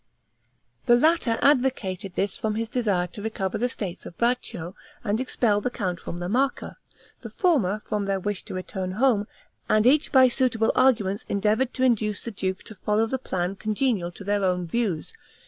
[0.87, 5.61] The latter advocated this from his desire to recover the states of Braccio, and expel
[5.61, 6.77] the count from La Marca;
[7.21, 9.27] the former, from their wish to return home,
[9.69, 14.11] and each by suitable arguments endeavored to induce the duke to follow the plan congenial
[14.13, 15.13] to their own views.